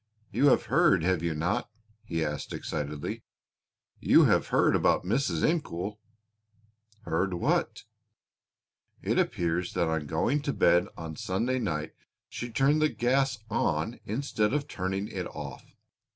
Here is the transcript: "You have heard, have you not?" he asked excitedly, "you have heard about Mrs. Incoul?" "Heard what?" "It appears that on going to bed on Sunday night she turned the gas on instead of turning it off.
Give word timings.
"You 0.31 0.47
have 0.47 0.63
heard, 0.65 1.03
have 1.03 1.21
you 1.21 1.35
not?" 1.35 1.69
he 2.03 2.25
asked 2.25 2.53
excitedly, 2.53 3.21
"you 3.99 4.23
have 4.23 4.47
heard 4.47 4.75
about 4.75 5.03
Mrs. 5.03 5.47
Incoul?" 5.47 5.99
"Heard 7.03 7.35
what?" 7.35 7.83
"It 9.03 9.19
appears 9.19 9.73
that 9.75 9.87
on 9.89 10.07
going 10.07 10.41
to 10.41 10.53
bed 10.53 10.87
on 10.97 11.17
Sunday 11.17 11.59
night 11.59 11.93
she 12.27 12.49
turned 12.49 12.81
the 12.81 12.89
gas 12.89 13.37
on 13.51 13.99
instead 14.07 14.53
of 14.55 14.67
turning 14.67 15.07
it 15.07 15.27
off. 15.27 15.75